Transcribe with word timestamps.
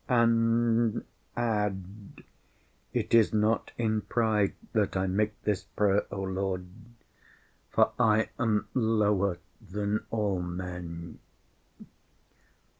And 0.09 1.05
add: 1.37 2.23
it 2.91 3.13
is 3.13 3.31
not 3.35 3.71
in 3.77 4.01
pride 4.01 4.55
that 4.73 4.97
I 4.97 5.05
make 5.05 5.39
this 5.43 5.61
prayer, 5.65 6.07
O 6.09 6.21
Lord, 6.23 6.65
for 7.69 7.91
I 7.99 8.29
am 8.39 8.67
lower 8.73 9.37
than 9.61 10.07
all 10.09 10.41
men.... 10.41 11.19